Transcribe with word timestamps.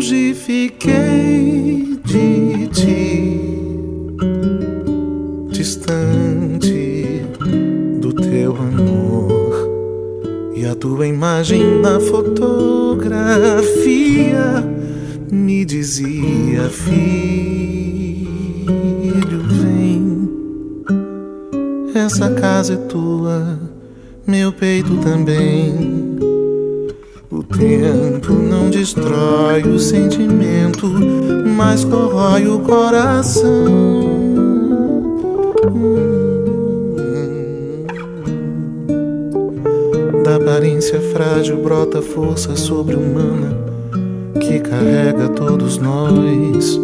longe 0.00 0.32
fiquei 0.32 2.00
de 2.06 2.66
ti, 2.68 3.38
distante 5.50 7.22
do 8.00 8.10
teu 8.14 8.56
amor 8.56 9.68
e 10.56 10.64
a 10.64 10.74
tua 10.74 11.06
imagem 11.06 11.82
na 11.82 12.00
fotografia 12.00 13.14
me 15.30 15.66
dizia: 15.66 16.70
Filho, 16.70 18.30
vem, 19.50 20.30
essa 21.94 22.30
casa 22.30 22.72
é 22.72 22.78
tua, 22.88 23.60
meu 24.26 24.50
peito 24.50 24.96
também. 25.02 25.99
Tempo 27.56 28.32
não 28.32 28.70
destrói 28.70 29.62
o 29.62 29.78
sentimento, 29.78 30.86
mas 31.56 31.84
corrói 31.84 32.46
o 32.46 32.60
coração. 32.60 34.10
Da 40.24 40.36
aparência 40.36 41.00
frágil 41.12 41.62
brota 41.62 42.00
força 42.00 42.54
sobre-humana 42.56 43.58
que 44.40 44.60
carrega 44.60 45.28
todos 45.28 45.78
nós. 45.78 46.80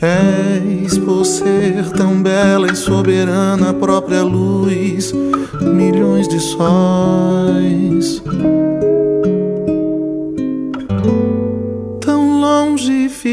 És 0.00 0.98
por 0.98 1.24
ser 1.24 1.90
tão 1.96 2.22
bela 2.22 2.70
e 2.70 2.76
soberana, 2.76 3.70
a 3.70 3.74
própria 3.74 4.22
luz, 4.22 5.12
milhões 5.60 6.28
de 6.28 6.38
sóis. 6.40 8.22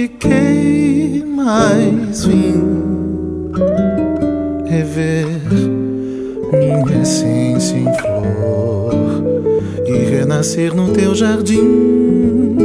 Fiquei, 0.03 1.23
mas 1.25 2.25
vim 2.25 2.61
rever 4.65 5.27
minha 6.51 7.01
essência 7.01 7.77
em 7.77 7.85
flor 7.85 9.23
e 9.87 9.97
renascer 10.09 10.75
no 10.75 10.89
teu 10.89 11.15
jardim, 11.15 12.57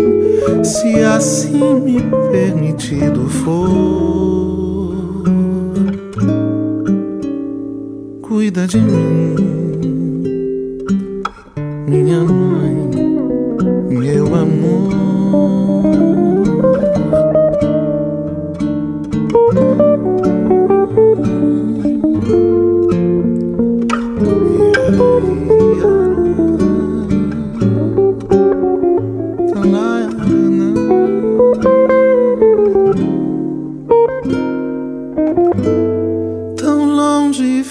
se 0.65 1.01
assim 1.05 1.81
me 1.81 2.03
permitido 2.33 3.29
for. 3.29 5.23
Cuida 8.23 8.67
de 8.67 8.81
mim, 8.81 9.37
minha 11.87 12.25
mãe, 12.25 12.91
meu 13.91 14.35
amor. 14.35 15.68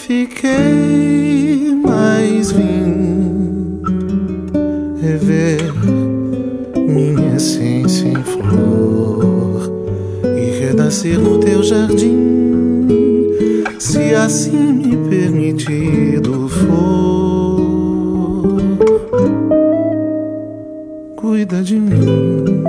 Fiquei, 0.07 1.75
mas 1.83 2.53
vim 2.53 3.81
rever 5.01 5.73
minha 6.77 7.35
essência 7.35 8.07
em 8.07 8.23
flor 8.23 9.69
e 10.23 10.59
renascer 10.61 11.19
no 11.19 11.37
teu 11.39 11.61
jardim, 11.61 12.15
se 13.77 14.15
assim 14.15 14.71
me 14.71 14.95
permitido 15.09 16.47
for. 16.47 17.57
Cuida 21.17 21.61
de 21.61 21.75
mim, 21.77 22.63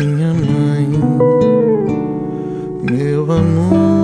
minha 0.00 0.34
mãe, 0.34 0.88
meu 2.90 3.30
amor. 3.30 3.99